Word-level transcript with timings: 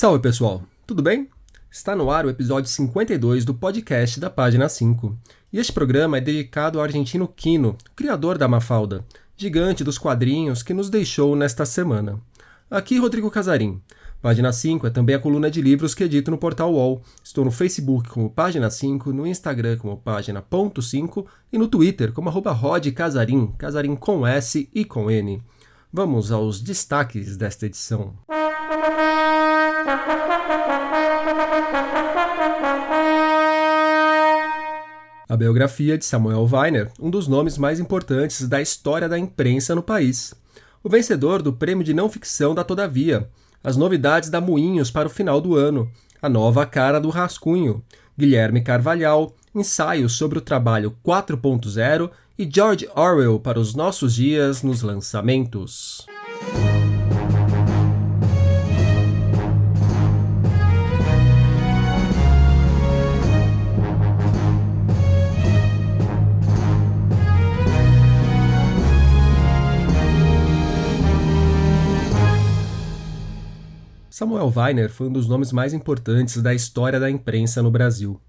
Salve 0.00 0.22
pessoal, 0.22 0.62
tudo 0.86 1.02
bem? 1.02 1.28
Está 1.68 1.96
no 1.96 2.08
ar 2.08 2.24
o 2.24 2.30
episódio 2.30 2.70
52 2.70 3.44
do 3.44 3.52
podcast 3.52 4.20
da 4.20 4.30
página 4.30 4.68
5. 4.68 5.18
E 5.52 5.58
este 5.58 5.72
programa 5.72 6.18
é 6.18 6.20
dedicado 6.20 6.78
ao 6.78 6.84
argentino 6.84 7.26
Quino, 7.26 7.76
criador 7.96 8.38
da 8.38 8.46
Mafalda, 8.46 9.04
gigante 9.36 9.82
dos 9.82 9.98
quadrinhos 9.98 10.62
que 10.62 10.72
nos 10.72 10.88
deixou 10.88 11.34
nesta 11.34 11.66
semana. 11.66 12.20
Aqui 12.70 12.96
Rodrigo 12.96 13.28
Casarim. 13.28 13.82
Página 14.22 14.52
5 14.52 14.86
é 14.86 14.90
também 14.90 15.16
a 15.16 15.18
coluna 15.18 15.50
de 15.50 15.60
livros 15.60 15.96
que 15.96 16.04
edito 16.04 16.30
no 16.30 16.38
portal 16.38 16.72
UOL. 16.74 17.02
Estou 17.24 17.44
no 17.44 17.50
Facebook 17.50 18.08
como 18.08 18.30
Página 18.30 18.70
5, 18.70 19.12
no 19.12 19.26
Instagram 19.26 19.78
como 19.78 19.96
Página.5 19.96 21.26
e 21.52 21.58
no 21.58 21.66
Twitter 21.66 22.12
como 22.12 22.28
arroba 22.28 22.52
Rod 22.52 22.86
Casarim, 22.92 23.48
Casarim 23.58 23.96
com 23.96 24.24
S 24.24 24.70
e 24.72 24.84
com 24.84 25.10
N. 25.10 25.42
Vamos 25.92 26.30
aos 26.30 26.60
destaques 26.60 27.36
desta 27.36 27.66
edição. 27.66 28.14
A 35.26 35.36
biografia 35.36 35.96
de 35.96 36.04
Samuel 36.04 36.46
Weiner, 36.50 36.90
um 37.00 37.08
dos 37.10 37.26
nomes 37.26 37.56
mais 37.56 37.80
importantes 37.80 38.46
da 38.48 38.60
história 38.60 39.08
da 39.08 39.18
imprensa 39.18 39.74
no 39.74 39.82
país. 39.82 40.34
O 40.82 40.88
vencedor 40.88 41.40
do 41.40 41.52
prêmio 41.52 41.84
de 41.84 41.94
não 41.94 42.08
ficção 42.10 42.54
da 42.54 42.64
Todavia, 42.64 43.28
as 43.64 43.76
novidades 43.76 44.30
da 44.30 44.40
Moinhos 44.40 44.90
para 44.90 45.08
o 45.08 45.10
final 45.10 45.40
do 45.40 45.54
ano, 45.54 45.90
a 46.20 46.28
nova 46.28 46.66
cara 46.66 47.00
do 47.00 47.08
Rascunho, 47.08 47.82
Guilherme 48.16 48.60
Carvalhal, 48.60 49.34
ensaios 49.54 50.14
sobre 50.14 50.38
o 50.38 50.42
trabalho 50.42 50.96
4.0 51.04 52.10
e 52.38 52.48
George 52.50 52.88
Orwell 52.94 53.40
para 53.40 53.58
os 53.58 53.74
nossos 53.74 54.14
dias 54.14 54.62
nos 54.62 54.82
lançamentos. 54.82 56.06
Samuel 74.18 74.52
Weiner 74.52 74.90
foi 74.90 75.06
um 75.06 75.12
dos 75.12 75.28
nomes 75.28 75.52
mais 75.52 75.72
importantes 75.72 76.42
da 76.42 76.52
história 76.52 76.98
da 76.98 77.08
imprensa 77.08 77.62
no 77.62 77.70
Brasil. 77.70 78.20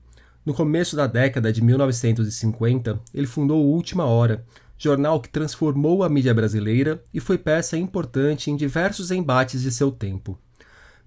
No 0.45 0.53
começo 0.53 0.95
da 0.95 1.07
década 1.07 1.51
de 1.51 1.63
1950, 1.63 2.99
ele 3.11 3.25
fundou 3.25 3.65
o 3.65 3.71
Última 3.71 4.05
Hora, 4.05 4.45
jornal 4.77 5.19
que 5.19 5.29
transformou 5.29 6.03
a 6.03 6.07
mídia 6.07 6.31
brasileira 6.31 7.03
e 7.11 7.19
foi 7.19 7.39
peça 7.39 7.75
importante 7.75 8.51
em 8.51 8.55
diversos 8.55 9.09
embates 9.09 9.63
de 9.63 9.71
seu 9.71 9.89
tempo. 9.89 10.37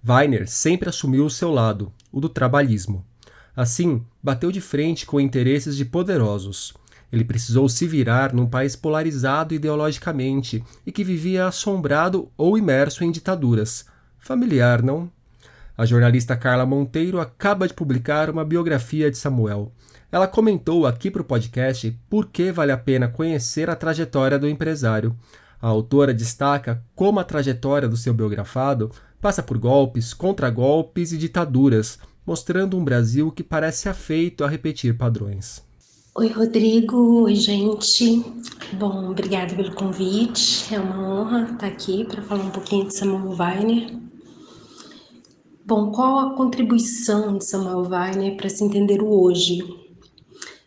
Weiner 0.05 0.51
sempre 0.51 0.89
assumiu 0.89 1.27
o 1.27 1.31
seu 1.31 1.53
lado, 1.53 1.93
o 2.11 2.21
do 2.21 2.29
trabalhismo. 2.29 3.07
Assim, 3.55 4.05
bateu 4.21 4.51
de 4.51 4.61
frente 4.61 5.07
com 5.07 5.21
interesses 5.21 5.77
de 5.77 5.85
poderosos. 5.85 6.75
Ele 7.13 7.23
precisou 7.23 7.69
se 7.69 7.87
virar 7.87 8.33
num 8.35 8.49
país 8.49 8.75
polarizado 8.75 9.55
ideologicamente 9.55 10.65
e 10.85 10.91
que 10.91 11.05
vivia 11.05 11.47
assombrado 11.47 12.33
ou 12.37 12.59
imerso 12.59 13.05
em 13.05 13.13
ditaduras, 13.13 13.92
Familiar, 14.23 14.85
não? 14.85 15.11
A 15.77 15.85
jornalista 15.85 16.37
Carla 16.37 16.65
Monteiro 16.65 17.21
acaba 17.21 17.67
de 17.67 17.75
publicar 17.75 18.31
uma 18.31 18.45
biografia 18.45 19.11
de 19.11 19.19
Samuel. 19.19 19.73
Ela 20.13 20.29
comentou 20.29 20.87
aqui 20.87 21.11
para 21.11 21.23
o 21.23 21.25
podcast 21.25 21.99
por 22.09 22.27
que 22.27 22.53
vale 22.53 22.71
a 22.71 22.77
pena 22.77 23.09
conhecer 23.09 23.69
a 23.69 23.75
trajetória 23.75 24.39
do 24.39 24.49
empresário. 24.49 25.17
A 25.61 25.67
autora 25.67 26.15
destaca 26.15 26.85
como 26.95 27.19
a 27.19 27.25
trajetória 27.25 27.89
do 27.89 27.97
seu 27.97 28.15
biografado 28.15 28.93
passa 29.21 29.43
por 29.43 29.59
golpes, 29.59 30.15
contragolpes 30.15 31.11
e 31.11 31.19
ditaduras, 31.19 31.99
mostrando 32.25 32.79
um 32.79 32.85
Brasil 32.85 33.33
que 33.33 33.43
parece 33.43 33.89
afeito 33.89 34.45
a 34.45 34.49
repetir 34.49 34.97
padrões. 34.97 35.65
Oi, 36.15 36.29
Rodrigo. 36.29 37.25
Oi, 37.25 37.35
gente. 37.35 38.25
Bom, 38.75 39.11
obrigada 39.11 39.53
pelo 39.57 39.75
convite. 39.75 40.73
É 40.73 40.79
uma 40.79 41.09
honra 41.09 41.51
estar 41.55 41.67
aqui 41.67 42.05
para 42.05 42.23
falar 42.23 42.45
um 42.45 42.51
pouquinho 42.51 42.87
de 42.87 42.95
Samuel 42.95 43.37
Weiner. 43.37 44.12
Bom, 45.65 45.93
qual 45.93 46.19
a 46.19 46.35
contribuição 46.35 47.39
de 47.39 47.45
Samuel 47.45 47.89
Weiner 47.89 48.37
para 48.37 48.49
se 48.49 48.65
entender 48.65 49.01
o 49.01 49.09
hoje? 49.09 49.63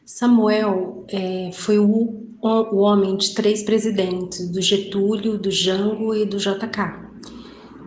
Samuel 0.05 1.03
é, 1.09 1.51
foi 1.51 1.77
o, 1.77 2.13
o 2.41 2.77
homem 2.77 3.17
de 3.17 3.33
três 3.33 3.61
presidentes, 3.63 4.49
do 4.49 4.61
Getúlio, 4.61 5.37
do 5.37 5.51
Jango 5.51 6.15
e 6.15 6.25
do 6.25 6.37
JK. 6.37 7.03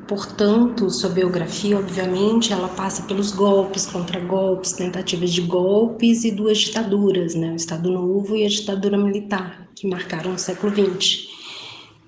Portanto, 0.06 0.90
sua 0.90 1.08
biografia, 1.08 1.78
obviamente, 1.78 2.52
ela 2.52 2.68
passa 2.68 3.02
pelos 3.02 3.30
golpes, 3.30 3.86
contragolpes, 3.86 4.72
tentativas 4.72 5.32
de 5.32 5.40
golpes 5.40 6.24
e 6.24 6.30
duas 6.30 6.58
ditaduras, 6.58 7.34
né? 7.34 7.52
o 7.52 7.56
Estado 7.56 7.90
Novo 7.90 8.36
e 8.36 8.44
a 8.44 8.48
ditadura 8.48 8.98
militar, 8.98 9.66
que 9.74 9.88
marcaram 9.88 10.34
o 10.34 10.38
século 10.38 10.72
XX. 10.72 11.27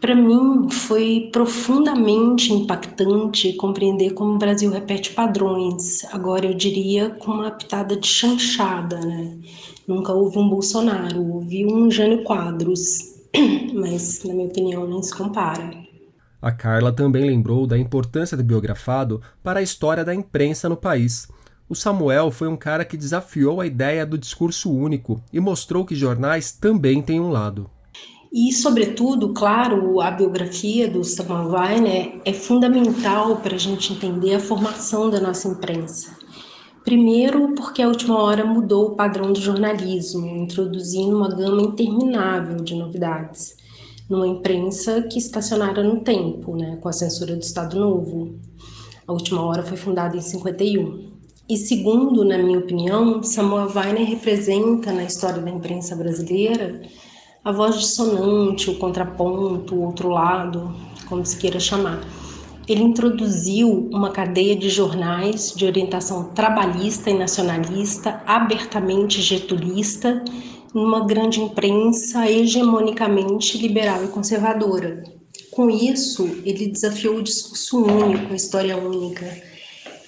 Para 0.00 0.14
mim, 0.14 0.70
foi 0.70 1.28
profundamente 1.30 2.54
impactante 2.54 3.52
compreender 3.52 4.14
como 4.14 4.34
o 4.34 4.38
Brasil 4.38 4.70
repete 4.70 5.12
padrões. 5.12 6.04
Agora, 6.06 6.46
eu 6.46 6.54
diria 6.54 7.10
com 7.10 7.32
uma 7.32 7.50
pitada 7.50 7.94
de 7.94 8.06
chanchada, 8.06 8.98
né? 8.98 9.36
Nunca 9.86 10.12
houve 10.12 10.38
um 10.38 10.48
Bolsonaro, 10.48 11.34
houve 11.34 11.66
um 11.66 11.90
Jânio 11.90 12.24
Quadros, 12.24 13.14
mas, 13.74 14.24
na 14.24 14.32
minha 14.32 14.46
opinião, 14.46 14.88
nem 14.88 15.02
se 15.02 15.14
compara. 15.14 15.70
A 16.40 16.50
Carla 16.50 16.90
também 16.90 17.26
lembrou 17.26 17.66
da 17.66 17.76
importância 17.76 18.36
do 18.36 18.42
biografado 18.42 19.20
para 19.42 19.60
a 19.60 19.62
história 19.62 20.02
da 20.02 20.14
imprensa 20.14 20.66
no 20.66 20.76
país. 20.78 21.28
O 21.68 21.74
Samuel 21.74 22.30
foi 22.30 22.48
um 22.48 22.56
cara 22.56 22.86
que 22.86 22.96
desafiou 22.96 23.60
a 23.60 23.66
ideia 23.66 24.06
do 24.06 24.16
discurso 24.16 24.72
único 24.72 25.22
e 25.30 25.38
mostrou 25.38 25.84
que 25.84 25.94
jornais 25.94 26.50
também 26.52 27.02
têm 27.02 27.20
um 27.20 27.28
lado. 27.28 27.68
E, 28.32 28.52
sobretudo, 28.52 29.32
claro, 29.32 30.00
a 30.00 30.08
biografia 30.08 30.86
do 30.86 31.02
Samuel 31.02 31.50
Weiner 31.50 32.20
é 32.24 32.32
fundamental 32.32 33.38
para 33.38 33.56
a 33.56 33.58
gente 33.58 33.92
entender 33.92 34.34
a 34.34 34.40
formação 34.40 35.10
da 35.10 35.20
nossa 35.20 35.48
imprensa. 35.48 36.16
Primeiro, 36.84 37.56
porque 37.56 37.82
a 37.82 37.88
última 37.88 38.22
hora 38.22 38.44
mudou 38.44 38.86
o 38.86 38.94
padrão 38.94 39.32
do 39.32 39.40
jornalismo, 39.40 40.28
introduzindo 40.28 41.16
uma 41.16 41.28
gama 41.28 41.60
interminável 41.60 42.62
de 42.62 42.76
novidades, 42.76 43.56
numa 44.08 44.28
imprensa 44.28 45.02
que 45.02 45.18
estacionara 45.18 45.82
no 45.82 45.98
tempo, 46.00 46.56
né, 46.56 46.78
com 46.80 46.88
a 46.88 46.92
censura 46.92 47.34
do 47.34 47.42
Estado 47.42 47.80
Novo. 47.80 48.38
A 49.08 49.12
última 49.12 49.42
hora 49.42 49.64
foi 49.64 49.76
fundada 49.76 50.16
em 50.16 50.20
51. 50.20 51.10
E 51.48 51.56
segundo, 51.56 52.24
na 52.24 52.38
minha 52.38 52.60
opinião, 52.60 53.24
Samuel 53.24 53.72
Weiner 53.74 54.08
representa 54.08 54.92
na 54.92 55.02
história 55.02 55.42
da 55.42 55.50
imprensa 55.50 55.96
brasileira 55.96 56.80
a 57.42 57.52
voz 57.52 57.78
dissonante, 57.78 58.70
o 58.70 58.76
contraponto, 58.76 59.74
o 59.74 59.82
outro 59.82 60.10
lado, 60.10 60.74
como 61.08 61.24
se 61.24 61.38
queira 61.38 61.58
chamar. 61.58 62.00
Ele 62.68 62.82
introduziu 62.82 63.88
uma 63.90 64.10
cadeia 64.10 64.54
de 64.54 64.68
jornais 64.68 65.52
de 65.56 65.64
orientação 65.64 66.24
trabalhista 66.34 67.10
e 67.10 67.14
nacionalista, 67.14 68.22
abertamente 68.26 69.22
getulista, 69.22 70.22
numa 70.74 71.04
grande 71.04 71.40
imprensa 71.40 72.30
hegemonicamente 72.30 73.58
liberal 73.58 74.04
e 74.04 74.08
conservadora. 74.08 75.02
Com 75.50 75.68
isso, 75.68 76.24
ele 76.44 76.68
desafiou 76.68 77.16
o 77.16 77.22
discurso 77.22 77.82
único, 77.82 78.32
a 78.32 78.36
história 78.36 78.76
única, 78.76 79.26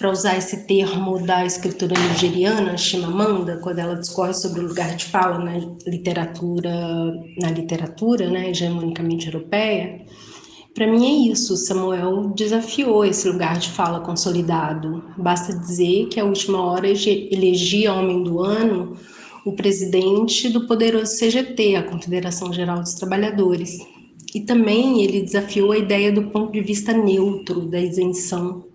para 0.03 0.11
usar 0.11 0.37
esse 0.37 0.67
termo 0.67 1.25
da 1.25 1.45
escritora 1.45 1.97
nigeriana 1.97 2.75
Chimamanda, 2.75 3.55
quando 3.63 3.79
ela 3.79 3.95
discorre 3.95 4.33
sobre 4.33 4.59
o 4.59 4.67
lugar 4.67 4.97
de 4.97 5.05
fala 5.05 5.39
na 5.39 5.57
literatura, 5.87 6.69
na 7.39 7.49
literatura, 7.49 8.29
né, 8.29 8.49
hegemonicamente 8.49 9.27
europeia, 9.27 10.01
para 10.75 10.87
mim 10.87 11.05
é 11.05 11.31
isso. 11.31 11.55
Samuel 11.55 12.33
desafiou 12.35 13.05
esse 13.05 13.29
lugar 13.29 13.57
de 13.57 13.69
fala 13.69 14.01
consolidado. 14.01 15.05
Basta 15.17 15.57
dizer 15.57 16.09
que 16.09 16.19
a 16.19 16.25
última 16.25 16.61
hora 16.61 16.89
elegia 16.89 17.93
homem 17.93 18.23
do 18.23 18.41
ano 18.41 18.97
o 19.45 19.53
presidente 19.53 20.49
do 20.49 20.67
poderoso 20.67 21.17
CGT, 21.17 21.77
a 21.77 21.83
Confederação 21.83 22.51
Geral 22.51 22.81
dos 22.81 22.95
Trabalhadores. 22.95 23.77
E 24.35 24.41
também 24.41 25.01
ele 25.01 25.21
desafiou 25.21 25.71
a 25.71 25.77
ideia 25.77 26.11
do 26.11 26.23
ponto 26.23 26.51
de 26.51 26.59
vista 26.59 26.91
neutro, 26.91 27.61
da 27.61 27.79
isenção 27.79 28.65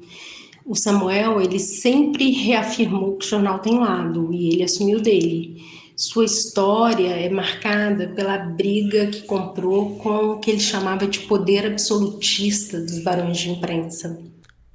o 0.68 0.74
Samuel 0.74 1.40
ele 1.40 1.58
sempre 1.58 2.30
reafirmou 2.30 3.16
que 3.16 3.24
o 3.24 3.28
jornal 3.28 3.58
tem 3.58 3.78
lado 3.78 4.30
e 4.34 4.52
ele 4.52 4.62
assumiu 4.62 5.00
dele. 5.00 5.62
Sua 5.96 6.26
história 6.26 7.08
é 7.08 7.30
marcada 7.30 8.08
pela 8.08 8.36
briga 8.36 9.06
que 9.06 9.22
comprou 9.22 9.96
com 9.96 10.32
o 10.32 10.38
que 10.38 10.50
ele 10.50 10.60
chamava 10.60 11.06
de 11.06 11.20
poder 11.20 11.66
absolutista 11.66 12.78
dos 12.80 13.02
barões 13.02 13.38
de 13.38 13.50
imprensa. 13.50 14.20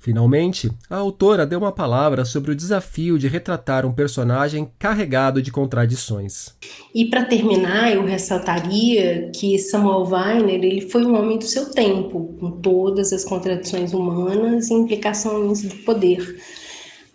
Finalmente, 0.04 0.70
a 0.90 0.98
autora 0.98 1.46
deu 1.46 1.58
uma 1.60 1.72
palavra 1.72 2.26
sobre 2.26 2.52
o 2.52 2.56
desafio 2.56 3.18
de 3.18 3.30
retratar 3.30 3.86
um 3.86 3.94
personagem 3.94 4.70
carregado 4.78 5.42
de 5.42 5.50
contradições. 5.50 6.54
E 6.94 7.06
para 7.06 7.24
terminar, 7.24 7.90
eu 7.94 8.04
ressaltaria 8.04 9.32
que 9.34 9.58
Samuel 9.58 10.06
Weiner 10.06 10.62
ele 10.62 10.82
foi 10.90 11.06
um 11.06 11.18
homem 11.18 11.38
do 11.38 11.46
seu 11.46 11.72
tempo, 11.72 12.36
com 12.38 12.52
todas 12.52 13.14
as 13.14 13.24
contradições 13.24 13.94
humanas 13.94 14.70
e 14.70 14.74
implicações 14.74 15.62
do 15.62 15.76
poder. 15.86 16.38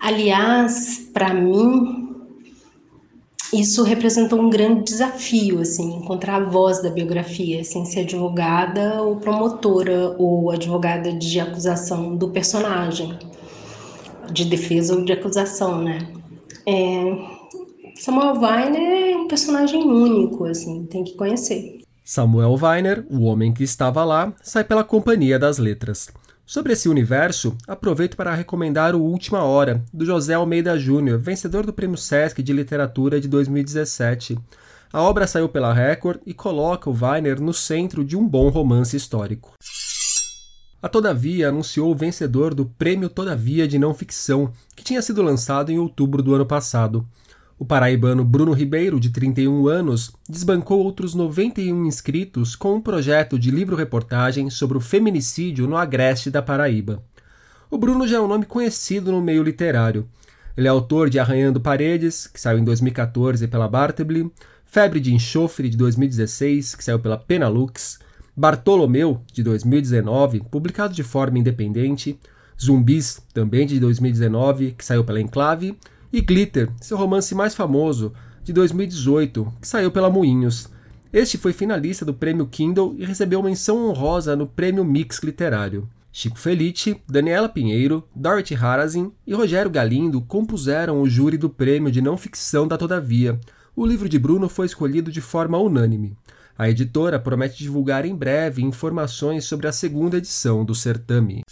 Aliás, 0.00 1.11
para 1.12 1.35
mim, 1.35 2.08
isso 3.53 3.83
representou 3.83 4.41
um 4.41 4.50
grande 4.50 4.85
desafio, 4.85 5.61
assim, 5.61 5.97
encontrar 5.97 6.37
a 6.37 6.45
voz 6.45 6.83
da 6.83 6.91
biografia, 6.91 7.61
assim, 7.61 7.85
ser 7.85 8.00
advogada 8.00 9.03
ou 9.03 9.17
promotora 9.17 10.15
ou 10.19 10.50
advogada 10.50 11.12
de 11.12 11.41
acusação 11.41 12.15
do 12.15 12.29
personagem, 12.29 13.19
de 14.31 14.45
defesa 14.45 14.95
ou 14.95 15.05
de 15.05 15.12
acusação, 15.12 15.83
né? 15.83 15.99
É, 16.67 17.39
Samuel 17.97 18.39
Weiner 18.41 19.12
é 19.12 19.17
um 19.17 19.27
personagem 19.27 19.83
único, 19.83 20.45
assim, 20.45 20.85
tem 20.85 21.03
que 21.03 21.15
conhecer. 21.15 21.81
Samuel 22.05 22.56
Weiner, 22.61 23.06
o 23.11 23.25
homem 23.25 23.53
que 23.53 23.62
estava 23.62 24.05
lá, 24.05 24.33
sai 24.43 24.65
pela 24.65 24.85
Companhia 24.85 25.39
das 25.39 25.59
Letras. 25.59 26.09
Sobre 26.49 26.73
esse 26.73 26.89
universo, 26.89 27.55
aproveito 27.67 28.17
para 28.17 28.35
recomendar 28.35 28.97
o 28.97 29.03
Última 29.03 29.43
Hora, 29.43 29.85
do 29.93 30.06
José 30.06 30.33
Almeida 30.33 30.79
Júnior, 30.79 31.19
vencedor 31.19 31.67
do 31.67 31.75
Prêmio 31.75 31.99
Sesc 31.99 32.43
de 32.43 32.55
Literatura 32.55 33.21
de 33.21 33.29
2017. 33.29 34.39
A 34.91 35.03
obra 35.03 35.27
saiu 35.27 35.47
pela 35.50 35.75
Record 35.75 36.23
e 36.25 36.33
coloca 36.33 36.89
o 36.89 36.97
Weiner 36.99 37.39
no 37.39 37.53
centro 37.53 38.03
de 38.03 38.17
um 38.17 38.27
bom 38.27 38.49
romance 38.49 38.97
histórico. 38.97 39.53
A 40.81 40.89
Todavia 40.89 41.50
anunciou 41.50 41.93
o 41.93 41.95
vencedor 41.95 42.55
do 42.55 42.65
Prêmio 42.65 43.11
Todavia 43.11 43.69
de 43.69 43.79
Não 43.79 43.93
Ficção, 43.93 44.50
que 44.75 44.83
tinha 44.83 45.03
sido 45.03 45.21
lançado 45.21 45.71
em 45.71 45.79
outubro 45.79 46.23
do 46.23 46.35
ano 46.35 46.47
passado. 46.47 47.06
O 47.59 47.65
paraibano 47.65 48.25
Bruno 48.25 48.53
Ribeiro, 48.53 49.01
de 49.01 49.11
31 49.11 49.67
anos, 49.67 50.13
desbancou 50.29 50.79
outros 50.79 51.13
91 51.13 51.87
inscritos 51.87 52.55
com 52.55 52.77
um 52.77 52.81
projeto 52.81 53.37
de 53.37 53.51
livro-reportagem 53.51 54.49
sobre 54.49 54.79
o 54.79 54.81
feminicídio 54.81 55.67
no 55.67 55.77
agreste 55.77 56.31
da 56.31 56.41
Paraíba. 56.41 57.03
O 57.69 57.77
Bruno 57.77 58.07
já 58.07 58.19
é 58.19 58.21
um 58.21 58.29
nome 58.29 58.47
conhecido 58.47 59.11
no 59.11 59.21
meio 59.21 59.43
literário. 59.43 60.07
Ele 60.57 60.69
é 60.69 60.71
autor 60.71 61.11
de 61.11 61.19
Arranhando 61.19 61.61
Paredes, 61.61 62.29
que 62.29 62.41
saiu 62.41 62.61
em 62.61 62.65
2014 62.65 63.49
pela 63.49 63.67
Bartleby, 63.67 64.31
Febre 64.65 65.01
de 65.01 65.13
Enxofre, 65.13 65.69
de 65.69 65.77
2016, 65.77 66.77
que 66.77 66.85
saiu 66.85 67.01
pela 67.01 67.19
Penalux, 67.19 67.99
Bartolomeu, 68.37 69.21
de 69.33 69.43
2019, 69.43 70.45
publicado 70.49 70.95
de 70.95 71.03
forma 71.03 71.41
independente, 71.41 72.21
Zumbis, 72.61 73.21
também 73.35 73.67
de 73.67 73.81
2019, 73.81 74.73
que 74.79 74.85
saiu 74.85 75.03
pela 75.03 75.21
Enclave, 75.21 75.77
e 76.13 76.21
Glitter, 76.21 76.71
seu 76.81 76.97
romance 76.97 77.35
mais 77.35 77.55
famoso, 77.55 78.13
de 78.43 78.53
2018, 78.53 79.53
que 79.61 79.69
saiu 79.69 79.91
pela 79.91 80.11
Moinhos. 80.11 80.69
Este 81.13 81.37
foi 81.39 81.53
finalista 81.53 82.05
do 82.05 82.15
Prêmio 82.15 82.47
Kindle 82.47 82.95
e 82.99 83.05
recebeu 83.05 83.43
menção 83.43 83.89
honrosa 83.89 84.35
no 84.35 84.47
Prêmio 84.47 84.85
Mix 84.85 85.21
Literário. 85.21 85.89
Chico 86.13 86.39
Felice, 86.39 87.01
Daniela 87.09 87.49
Pinheiro, 87.49 88.03
Dorothy 88.15 88.55
Harazin 88.55 89.13
e 89.27 89.35
Rogério 89.35 89.71
Galindo 89.71 90.21
compuseram 90.21 91.01
o 91.01 91.09
júri 91.09 91.37
do 91.37 91.49
prêmio 91.49 91.93
de 91.93 92.01
não 92.01 92.17
ficção 92.17 92.67
da 92.67 92.77
Todavia. 92.77 93.39
O 93.77 93.87
livro 93.87 94.09
de 94.09 94.19
Bruno 94.19 94.49
foi 94.49 94.67
escolhido 94.67 95.13
de 95.13 95.21
forma 95.21 95.59
unânime. 95.59 96.17
A 96.59 96.69
editora 96.69 97.21
promete 97.21 97.59
divulgar 97.59 98.05
em 98.05 98.17
breve 98.17 98.63
informações 98.63 99.45
sobre 99.45 99.69
a 99.69 99.73
segunda 99.73 100.17
edição 100.17 100.65
do 100.65 100.75
certame. 100.75 101.43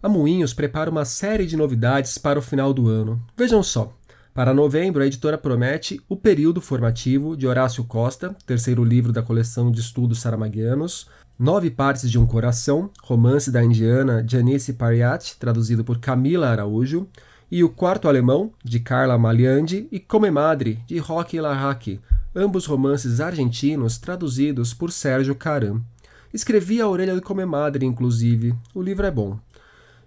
A 0.00 0.08
Moinhos 0.08 0.54
prepara 0.54 0.88
uma 0.88 1.04
série 1.04 1.44
de 1.44 1.56
novidades 1.56 2.18
para 2.18 2.38
o 2.38 2.42
final 2.42 2.72
do 2.72 2.86
ano. 2.86 3.20
Vejam 3.36 3.64
só. 3.64 3.92
Para 4.32 4.54
novembro, 4.54 5.02
a 5.02 5.06
editora 5.06 5.36
promete 5.36 6.00
O 6.08 6.16
Período 6.16 6.60
Formativo, 6.60 7.36
de 7.36 7.48
Horácio 7.48 7.82
Costa, 7.82 8.36
terceiro 8.46 8.84
livro 8.84 9.12
da 9.12 9.24
coleção 9.24 9.72
de 9.72 9.80
estudos 9.80 10.20
saramaguianos, 10.20 11.08
Nove 11.36 11.68
Partes 11.68 12.08
de 12.08 12.16
um 12.16 12.24
Coração, 12.24 12.90
romance 13.02 13.50
da 13.50 13.64
indiana 13.64 14.24
Janice 14.24 14.74
Pariat, 14.74 15.36
traduzido 15.36 15.82
por 15.82 15.98
Camila 15.98 16.48
Araújo, 16.48 17.08
e 17.50 17.64
O 17.64 17.68
Quarto 17.68 18.06
Alemão, 18.06 18.52
de 18.64 18.78
Carla 18.78 19.18
Maliandi, 19.18 19.88
e 19.90 19.98
Come 19.98 20.30
Madre, 20.30 20.78
de 20.86 20.98
Roque 20.98 21.40
Larraque, 21.40 22.00
ambos 22.36 22.66
romances 22.66 23.20
argentinos 23.20 23.98
traduzidos 23.98 24.72
por 24.72 24.92
Sérgio 24.92 25.34
Caram. 25.34 25.82
Escrevi 26.32 26.80
A 26.80 26.86
Orelha 26.86 27.16
do 27.16 27.22
Come 27.22 27.44
Madre, 27.44 27.84
inclusive. 27.84 28.54
O 28.74 28.82
livro 28.82 29.04
é 29.04 29.10
bom. 29.10 29.40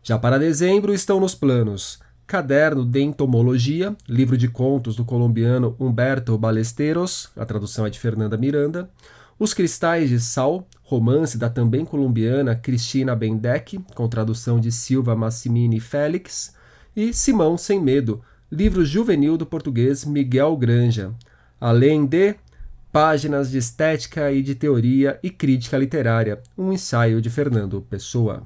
Já 0.03 0.17
para 0.17 0.39
dezembro 0.39 0.91
estão 0.95 1.19
nos 1.19 1.35
planos 1.35 1.99
Caderno 2.25 2.83
de 2.83 3.01
Entomologia, 3.01 3.95
livro 4.09 4.35
de 4.35 4.47
contos 4.47 4.95
do 4.95 5.05
colombiano 5.05 5.75
Humberto 5.79 6.35
Balesteros, 6.39 7.29
a 7.37 7.45
tradução 7.45 7.85
é 7.85 7.89
de 7.91 7.99
Fernanda 7.99 8.35
Miranda, 8.35 8.89
Os 9.37 9.53
Cristais 9.53 10.09
de 10.09 10.19
Sal, 10.19 10.67
romance 10.81 11.37
da 11.37 11.51
também 11.51 11.85
colombiana 11.85 12.55
Cristina 12.55 13.15
Bendec, 13.15 13.79
com 13.93 14.07
tradução 14.07 14.59
de 14.59 14.71
Silva 14.71 15.15
Massimini 15.15 15.79
Félix, 15.79 16.55
e 16.95 17.13
Simão 17.13 17.55
Sem 17.55 17.79
Medo, 17.79 18.23
livro 18.51 18.83
juvenil 18.83 19.37
do 19.37 19.45
português 19.45 20.03
Miguel 20.03 20.57
Granja, 20.57 21.13
além 21.59 22.07
de 22.07 22.33
Páginas 22.91 23.51
de 23.51 23.59
Estética 23.59 24.31
e 24.31 24.41
de 24.41 24.55
Teoria 24.55 25.19
e 25.21 25.29
Crítica 25.29 25.77
Literária, 25.77 26.41
um 26.57 26.73
ensaio 26.73 27.21
de 27.21 27.29
Fernando 27.29 27.81
Pessoa. 27.83 28.43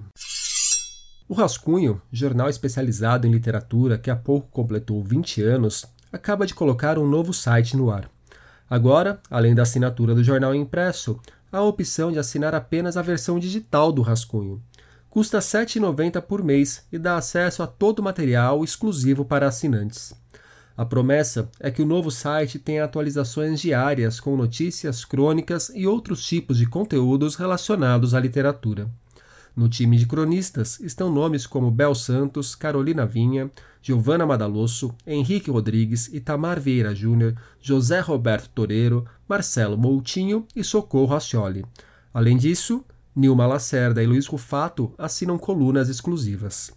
O 1.28 1.34
Rascunho, 1.34 2.00
jornal 2.12 2.50
especializado 2.50 3.26
em 3.26 3.32
literatura 3.32 3.98
que 3.98 4.12
há 4.12 4.16
pouco 4.16 4.48
completou 4.52 5.04
20 5.04 5.42
anos, 5.42 5.84
acaba 6.14 6.46
de 6.46 6.54
colocar 6.54 7.00
um 7.00 7.08
novo 7.08 7.34
site 7.34 7.76
no 7.76 7.90
ar. 7.90 8.08
Agora, 8.70 9.20
além 9.28 9.56
da 9.56 9.64
assinatura 9.64 10.14
do 10.14 10.24
jornal 10.24 10.54
impresso, 10.54 11.20
há 11.52 11.58
a 11.58 11.64
opção 11.64 12.12
de 12.12 12.20
assinar 12.20 12.54
apenas 12.54 12.96
a 12.96 13.02
versão 13.02 13.40
digital 13.40 13.92
do 13.92 14.04
Rascunho. 14.04 14.62
Custa 15.10 15.40
R$ 15.40 15.44
7,90 15.44 16.22
por 16.22 16.44
mês 16.44 16.86
e 16.92 17.00
dá 17.00 17.18
acesso 17.18 17.64
a 17.64 17.68
todo 17.68 18.00
o 18.00 18.04
material 18.04 18.64
exclusivo 18.64 19.26
para 19.26 19.48
assinantes. 19.48 20.14
A 20.78 20.86
promessa 20.86 21.50
é 21.60 21.72
que 21.72 21.82
o 21.82 21.88
novo 21.88 22.12
site 22.12 22.60
tenha 22.60 22.84
atualizações 22.84 23.60
diárias 23.60 24.20
com 24.20 24.38
notícias, 24.38 25.04
crônicas 25.04 25.72
e 25.74 25.88
outros 25.88 26.24
tipos 26.24 26.60
de 26.60 26.68
conteúdos 26.68 27.36
relacionados 27.36 28.14
à 28.14 28.20
literatura. 28.20 28.88
No 29.56 29.70
time 29.70 29.98
de 29.98 30.06
cronistas 30.06 30.80
estão 30.82 31.10
nomes 31.10 31.48
como 31.48 31.72
Bel 31.72 31.96
Santos, 31.96 32.56
Carolina 32.56 33.06
Vinha, 33.06 33.50
Giovanna 33.82 34.26
Madalosso, 34.26 34.94
Henrique 35.08 35.50
Rodrigues, 35.50 36.08
Itamar 36.14 36.60
Vieira 36.60 36.94
Júnior, 36.94 37.36
José 37.62 38.02
Roberto 38.02 38.50
Toreiro, 38.50 39.06
Marcelo 39.30 39.78
Moutinho 39.78 40.46
e 40.54 40.64
Socorro 40.64 41.16
Ascioli. 41.16 41.64
Além 42.14 42.36
disso, 42.36 42.84
Nilma 43.16 43.48
Lacerda 43.48 44.04
e 44.04 44.06
Luiz 44.06 44.28
Rufato 44.28 44.94
assinam 44.98 45.38
colunas 45.38 45.88
exclusivas. 45.88 46.74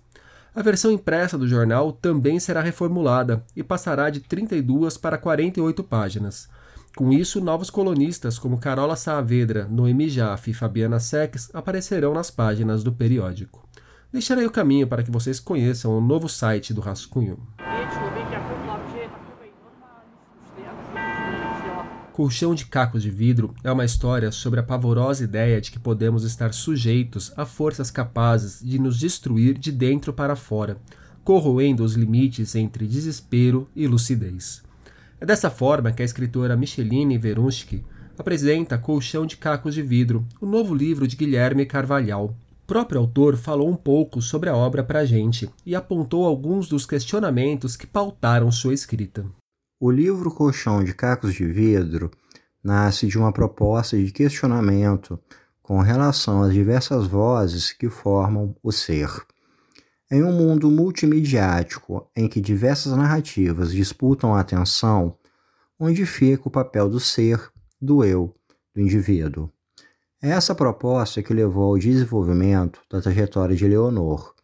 A 0.55 0.63
versão 0.63 0.93
impressa 0.93 1.37
do 1.37 1.49
jornal 1.49 1.91
também 1.93 2.39
será 2.39 2.61
reformulada 2.61 3.45
e 3.57 3.63
passará 3.63 4.09
de 4.09 4.21
32 4.21 4.97
para 4.97 5.19
48 5.19 5.83
páginas. 5.83 6.49
Com 6.99 7.13
isso, 7.13 7.41
novos 7.41 7.71
colonistas 7.71 8.41
como 8.41 8.59
Carola 8.59 8.97
Saavedra, 8.97 9.69
Noemi 9.71 10.09
Jaffe 10.09 10.51
e 10.51 10.53
Fabiana 10.53 10.99
Sex 10.99 11.49
aparecerão 11.55 12.13
nas 12.13 12.29
páginas 12.29 12.83
do 12.83 12.91
periódico. 12.93 13.69
Deixarei 14.13 14.45
o 14.45 14.51
caminho 14.51 14.85
para 14.85 15.05
que 15.05 15.11
vocês 15.13 15.39
conheçam 15.39 15.97
o 15.97 16.01
novo 16.01 16.29
site 16.29 16.75
do 16.75 16.81
Rascunho. 16.81 17.39
Colchão 22.13 22.53
de 22.53 22.67
Cacos 22.67 23.05
de 23.05 23.11
Vidro 23.13 23.55
é 23.63 23.71
uma 23.71 23.85
história 23.85 24.33
sobre 24.33 24.59
a 24.59 24.65
pavorosa 24.65 25.23
ideia 25.23 25.61
de 25.61 25.71
que 25.71 25.79
podemos 25.79 26.25
estar 26.25 26.53
sujeitos 26.53 27.33
a 27.37 27.47
forças 27.47 27.93
capazes 27.93 28.59
de 28.61 28.77
nos 28.77 28.99
destruir 28.99 29.57
de 29.57 29.71
dentro 29.71 30.13
para 30.13 30.35
fora, 30.35 30.79
corroendo 31.23 31.85
os 31.85 31.95
limites 31.95 32.57
entre 32.57 32.89
desespero 32.89 33.69
e 33.77 33.87
lucidez. 33.87 34.67
É 35.21 35.27
dessa 35.27 35.51
forma 35.51 35.91
que 35.91 36.01
a 36.01 36.05
escritora 36.05 36.57
Micheline 36.57 37.19
Verunsky 37.19 37.85
apresenta 38.17 38.79
Colchão 38.79 39.27
de 39.27 39.37
Cacos 39.37 39.75
de 39.75 39.83
Vidro, 39.83 40.25
o 40.41 40.47
novo 40.47 40.75
livro 40.75 41.09
de 41.09 41.17
Guilherme 41.17 41.67
Carvalhal. 41.67 42.37
O 42.63 42.67
próprio 42.67 43.01
autor 43.01 43.37
falou 43.37 43.69
um 43.69 43.77
pouco 43.77 44.23
sobre 44.23 44.49
a 44.49 44.57
obra 44.57 44.85
para 44.85 45.01
a 45.01 45.05
gente 45.05 45.51
e 45.67 45.75
apontou 45.75 46.25
alguns 46.25 46.69
dos 46.69 46.87
questionamentos 46.87 47.77
que 47.77 47.87
pautaram 47.87 48.51
sua 48.53 48.75
escrita. 48.75 49.25
O 49.81 49.91
livro 49.91 50.31
Colchão 50.31 50.85
de 50.85 50.95
Cacos 50.95 51.35
de 51.35 51.47
Vidro 51.47 52.11
nasce 52.63 53.07
de 53.07 53.19
uma 53.19 53.33
proposta 53.33 53.97
de 53.97 54.13
questionamento 54.13 55.19
com 55.63 55.81
relação 55.81 56.43
às 56.43 56.53
diversas 56.53 57.07
vozes 57.07 57.73
que 57.73 57.89
formam 57.89 58.55
o 58.63 58.71
ser. 58.71 59.09
Em 60.11 60.23
um 60.23 60.33
mundo 60.33 60.71
multimediático 60.71 62.11
em 62.17 62.27
que 62.27 62.41
diversas 62.41 62.97
narrativas 62.97 63.71
disputam 63.71 64.35
a 64.35 64.41
atenção, 64.41 65.19
onde 65.79 66.07
fica 66.07 66.49
o 66.49 66.51
papel 66.51 66.89
do 66.89 66.99
ser, 66.99 67.39
do 67.79 68.03
eu, 68.03 68.35
do 68.75 68.81
indivíduo? 68.81 69.53
É 70.23 70.31
essa 70.31 70.55
proposta 70.55 71.23
que 71.23 71.35
levou 71.35 71.65
ao 71.65 71.79
desenvolvimento 71.79 72.81
da 72.91 73.03
trajetória 73.03 73.55
de 73.55 73.69
Leonor, 73.69 74.35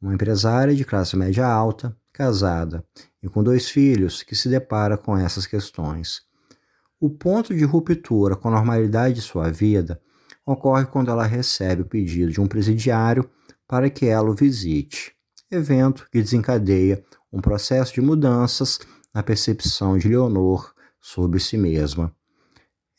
uma 0.00 0.14
empresária 0.14 0.74
de 0.74 0.82
classe 0.82 1.14
média 1.14 1.46
alta, 1.46 1.94
casada 2.10 2.82
e 3.22 3.28
com 3.28 3.42
dois 3.42 3.68
filhos 3.68 4.22
que 4.22 4.34
se 4.34 4.48
depara 4.48 4.96
com 4.96 5.14
essas 5.14 5.46
questões. 5.46 6.22
O 6.98 7.10
ponto 7.10 7.54
de 7.54 7.64
ruptura 7.64 8.34
com 8.34 8.48
a 8.48 8.52
normalidade 8.52 9.16
de 9.16 9.20
sua 9.20 9.50
vida 9.50 10.00
ocorre 10.46 10.86
quando 10.86 11.10
ela 11.10 11.26
recebe 11.26 11.82
o 11.82 11.86
pedido 11.86 12.32
de 12.32 12.40
um 12.40 12.46
presidiário 12.46 13.28
para 13.66 13.88
que 13.90 14.06
ela 14.06 14.30
o 14.30 14.34
visite, 14.34 15.14
evento 15.50 16.08
que 16.10 16.20
desencadeia 16.20 17.02
um 17.32 17.40
processo 17.40 17.94
de 17.94 18.00
mudanças 18.00 18.78
na 19.14 19.22
percepção 19.22 19.96
de 19.98 20.08
Leonor 20.08 20.72
sobre 21.00 21.40
si 21.40 21.56
mesma. 21.56 22.14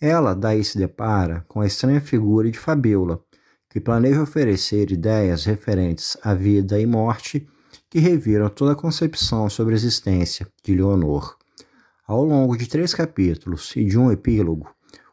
Ela 0.02 0.34
daí 0.34 0.64
se 0.64 0.78
depara 0.78 1.46
com 1.48 1.62
a 1.62 1.66
estranha 1.66 2.02
figura 2.02 2.52
de 2.52 2.60
Fabiola, 2.60 3.24
que 3.70 3.80
planeja 3.80 4.22
oferecer 4.22 4.92
ideias 4.92 5.46
referentes 5.46 6.18
à 6.22 6.34
vida 6.34 6.80
e 6.80 6.86
morte 6.86 7.48
que 7.90 8.00
reviram 8.00 8.50
toda 8.50 8.74
a 8.74 8.76
concepção 8.76 9.50
sobre 9.50 9.74
a 9.74 9.78
existência 9.78 10.48
de 10.64 10.76
Leonor. 10.76 11.38
Ao 12.06 12.24
longo 12.24 12.58
de 12.58 12.68
três 12.68 12.94
capítulos 12.94 13.74
e 13.76 13.86
de 13.86 13.98
um 13.98 14.12
epílogo, 14.12 14.70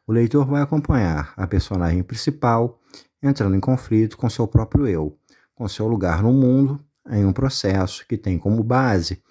o 0.07 0.12
leitor 0.12 0.45
vai 0.45 0.61
acompanhar 0.61 1.33
a 1.37 1.47
personagem 1.47 2.02
principal 2.02 2.80
entrando 3.23 3.54
em 3.54 3.61
conflito 3.61 4.16
com 4.16 4.28
seu 4.28 4.49
próprio 4.49 4.87
eu, 4.87 5.16
com 5.61 5.69
seu 5.69 5.87
lugar 5.87 6.23
no 6.23 6.33
mundo, 6.33 6.81
em 7.11 7.26
um 7.26 7.35
processo 7.35 8.07
que 8.09 8.17
tem 8.17 8.38
como 8.38 8.64
base 8.64 9.23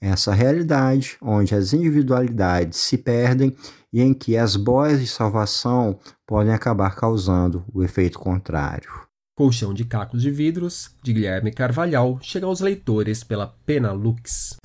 essa 0.00 0.34
realidade 0.34 1.16
onde 1.22 1.54
as 1.54 1.72
individualidades 1.72 2.80
se 2.80 2.98
perdem 2.98 3.54
e 3.92 4.02
em 4.02 4.12
que 4.12 4.36
as 4.36 4.56
boias 4.56 4.98
de 4.98 5.06
salvação 5.06 5.96
podem 6.26 6.52
acabar 6.52 6.96
causando 6.96 7.64
o 7.72 7.84
efeito 7.84 8.18
contrário. 8.18 8.90
Colchão 9.36 9.72
de 9.72 9.84
Cacos 9.84 10.22
de 10.22 10.30
Vidros, 10.32 10.90
de 11.04 11.12
Guilherme 11.12 11.52
Carvalhal, 11.52 12.18
chega 12.20 12.46
aos 12.46 12.58
leitores 12.58 13.22
pela 13.22 13.46
Pena 13.46 13.92
Lux. 13.92 14.56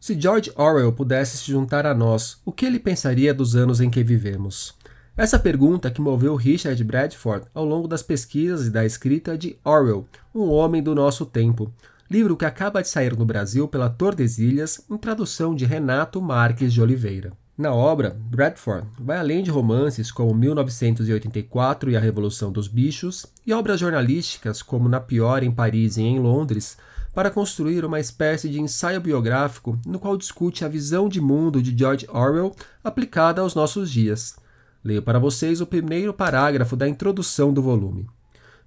Se 0.00 0.20
George 0.20 0.52
Orwell 0.54 0.92
pudesse 0.92 1.38
se 1.38 1.50
juntar 1.50 1.86
a 1.86 1.94
nós, 1.94 2.40
o 2.44 2.52
que 2.52 2.64
ele 2.64 2.78
pensaria 2.78 3.34
dos 3.34 3.56
anos 3.56 3.80
em 3.80 3.90
que 3.90 4.04
vivemos? 4.04 4.76
Essa 5.16 5.38
pergunta 5.38 5.92
que 5.92 6.00
moveu 6.00 6.34
Richard 6.34 6.82
Bradford 6.82 7.46
ao 7.54 7.64
longo 7.64 7.86
das 7.86 8.02
pesquisas 8.02 8.66
e 8.66 8.70
da 8.70 8.84
escrita 8.84 9.38
de 9.38 9.56
Orwell, 9.64 10.08
um 10.34 10.50
homem 10.50 10.82
do 10.82 10.92
nosso 10.92 11.24
tempo, 11.24 11.72
livro 12.10 12.36
que 12.36 12.44
acaba 12.44 12.82
de 12.82 12.88
sair 12.88 13.16
no 13.16 13.24
Brasil 13.24 13.68
pela 13.68 13.88
Tordesilhas, 13.88 14.84
em 14.90 14.96
tradução 14.96 15.54
de 15.54 15.64
Renato 15.64 16.20
Marques 16.20 16.72
de 16.72 16.82
Oliveira. 16.82 17.32
Na 17.56 17.72
obra, 17.72 18.18
Bradford 18.28 18.88
vai 18.98 19.16
além 19.16 19.44
de 19.44 19.52
romances 19.52 20.10
como 20.10 20.34
1984 20.34 21.92
e 21.92 21.96
A 21.96 22.00
Revolução 22.00 22.50
dos 22.50 22.66
Bichos 22.66 23.24
e 23.46 23.52
obras 23.52 23.78
jornalísticas 23.78 24.62
como 24.62 24.88
Na 24.88 24.98
Pior 24.98 25.44
em 25.44 25.52
Paris 25.52 25.96
e 25.96 26.02
em 26.02 26.18
Londres, 26.18 26.76
para 27.14 27.30
construir 27.30 27.84
uma 27.84 28.00
espécie 28.00 28.48
de 28.48 28.60
ensaio 28.60 29.00
biográfico 29.00 29.78
no 29.86 30.00
qual 30.00 30.16
discute 30.16 30.64
a 30.64 30.68
visão 30.68 31.08
de 31.08 31.20
mundo 31.20 31.62
de 31.62 31.72
George 31.78 32.04
Orwell 32.12 32.52
aplicada 32.82 33.42
aos 33.42 33.54
nossos 33.54 33.88
dias. 33.92 34.42
Leio 34.84 35.02
para 35.02 35.18
vocês 35.18 35.60
o 35.60 35.66
primeiro 35.66 36.12
parágrafo 36.12 36.76
da 36.76 36.86
introdução 36.86 37.52
do 37.52 37.62
volume. 37.62 38.06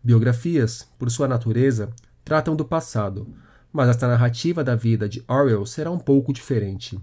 Biografias, 0.04 0.88
por 0.98 1.12
sua 1.12 1.28
natureza, 1.28 1.90
tratam 2.26 2.56
do 2.56 2.66
passado, 2.66 3.28
mas 3.72 3.88
esta 3.88 4.08
narrativa 4.08 4.64
da 4.64 4.76
vida 4.76 5.08
de 5.08 5.24
Orwell 5.28 5.66
será 5.66 5.92
um 5.92 6.00
pouco 6.00 6.34
diferente 6.34 7.00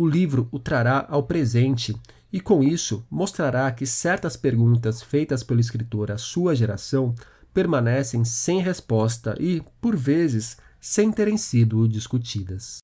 o 0.00 0.08
livro 0.08 0.48
o 0.50 0.58
trará 0.58 1.06
ao 1.10 1.24
presente 1.24 1.94
e, 2.32 2.40
com 2.40 2.62
isso, 2.62 3.04
mostrará 3.10 3.70
que 3.70 3.84
certas 3.84 4.34
perguntas 4.34 5.02
feitas 5.02 5.42
pelo 5.42 5.60
escritor 5.60 6.10
à 6.10 6.16
sua 6.16 6.56
geração 6.56 7.14
permanecem 7.52 8.24
sem 8.24 8.62
resposta 8.62 9.34
e, 9.38 9.62
por 9.78 9.94
vezes, 9.94 10.56
sem 10.80 11.12
terem 11.12 11.36
sido 11.36 11.86
discutidas. 11.86 12.78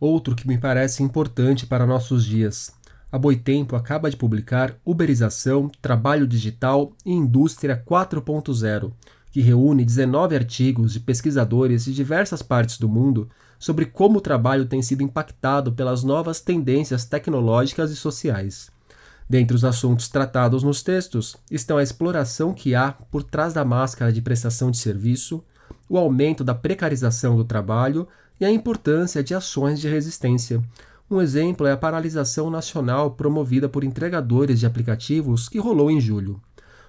Outro 0.00 0.34
que 0.34 0.48
me 0.48 0.56
parece 0.56 1.02
importante 1.02 1.66
para 1.66 1.86
nossos 1.86 2.24
dias. 2.24 2.72
A 3.12 3.18
Boitempo 3.18 3.76
acaba 3.76 4.10
de 4.10 4.16
publicar 4.16 4.74
Uberização, 4.86 5.70
Trabalho 5.82 6.26
Digital 6.26 6.94
e 7.04 7.12
Indústria 7.12 7.84
4.0, 7.86 8.90
que 9.30 9.42
reúne 9.42 9.84
19 9.84 10.34
artigos 10.34 10.94
de 10.94 11.00
pesquisadores 11.00 11.84
de 11.84 11.92
diversas 11.92 12.40
partes 12.40 12.78
do 12.78 12.88
mundo 12.88 13.28
sobre 13.58 13.84
como 13.84 14.16
o 14.16 14.20
trabalho 14.22 14.64
tem 14.64 14.80
sido 14.80 15.02
impactado 15.02 15.72
pelas 15.72 16.02
novas 16.02 16.40
tendências 16.40 17.04
tecnológicas 17.04 17.90
e 17.90 17.96
sociais. 17.96 18.70
Dentre 19.28 19.54
os 19.54 19.64
assuntos 19.64 20.08
tratados 20.08 20.62
nos 20.62 20.82
textos 20.82 21.36
estão 21.50 21.76
a 21.76 21.82
exploração 21.82 22.54
que 22.54 22.74
há 22.74 22.92
por 22.92 23.22
trás 23.22 23.52
da 23.52 23.62
máscara 23.62 24.10
de 24.10 24.22
prestação 24.22 24.70
de 24.70 24.78
serviço, 24.78 25.44
o 25.86 25.98
aumento 25.98 26.42
da 26.42 26.54
precarização 26.54 27.36
do 27.36 27.44
trabalho 27.44 28.08
e 28.40 28.44
a 28.46 28.50
importância 28.50 29.22
de 29.22 29.34
ações 29.34 29.80
de 29.82 29.88
resistência. 29.88 30.62
Um 31.12 31.20
exemplo 31.20 31.66
é 31.66 31.72
a 31.72 31.76
paralisação 31.76 32.48
nacional 32.48 33.10
promovida 33.10 33.68
por 33.68 33.84
entregadores 33.84 34.60
de 34.60 34.64
aplicativos 34.64 35.46
que 35.46 35.58
rolou 35.58 35.90
em 35.90 36.00
julho. 36.00 36.40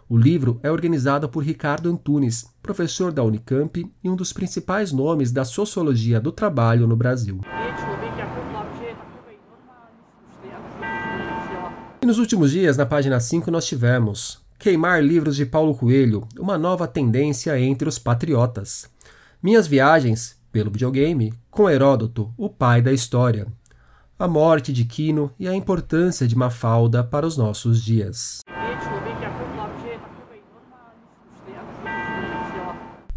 O 0.08 0.18
livro 0.18 0.62
é 0.64 0.72
organizado 0.72 1.28
por 1.28 1.44
Ricardo 1.44 1.90
Antunes, 1.90 2.46
professor 2.62 3.12
da 3.12 3.22
Unicamp 3.22 3.86
e 4.02 4.10
um 4.10 4.16
dos 4.16 4.32
principais 4.32 4.94
nomes 4.94 5.30
da 5.30 5.44
sociologia 5.44 6.22
do 6.22 6.32
trabalho 6.32 6.88
no 6.88 6.96
Brasil. 6.96 7.42
E 12.02 12.06
nos 12.06 12.18
últimos 12.18 12.52
dias, 12.52 12.78
na 12.78 12.86
página 12.86 13.20
5, 13.20 13.52
nós 13.52 13.66
tivemos 13.66 14.42
Queimar 14.58 15.04
livros 15.04 15.36
de 15.36 15.46
Paulo 15.46 15.76
Coelho, 15.76 16.26
uma 16.40 16.58
nova 16.58 16.88
tendência 16.88 17.60
entre 17.60 17.90
os 17.90 18.00
patriotas. 18.00 18.90
Minhas 19.42 19.68
viagens, 19.68 20.38
pelo 20.50 20.72
videogame, 20.72 21.34
com 21.52 21.70
Heródoto, 21.70 22.34
o 22.38 22.48
pai 22.48 22.82
da 22.82 22.94
história. 22.94 23.48
A 24.18 24.28
morte 24.28 24.72
de 24.72 24.86
Quino 24.86 25.32
e 25.40 25.48
a 25.48 25.56
importância 25.56 26.28
de 26.28 26.36
Mafalda 26.36 27.04
para 27.04 27.26
os 27.26 27.36
nossos 27.36 27.84
dias. 27.84 28.42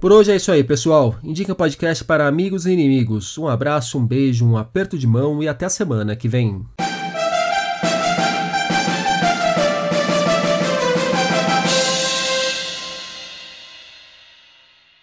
Por 0.00 0.10
hoje 0.10 0.32
é 0.32 0.36
isso 0.36 0.50
aí, 0.50 0.64
pessoal. 0.64 1.14
Indica 1.22 1.52
o 1.52 1.56
podcast 1.56 2.02
para 2.02 2.26
amigos 2.26 2.64
e 2.64 2.72
inimigos. 2.72 3.36
Um 3.36 3.46
abraço, 3.46 3.98
um 3.98 4.06
beijo, 4.06 4.46
um 4.46 4.56
aperto 4.56 4.96
de 4.98 5.06
mão 5.06 5.42
e 5.42 5.48
até 5.48 5.66
a 5.66 5.70
semana 5.70 6.16
que 6.16 6.28
vem. 6.28 6.64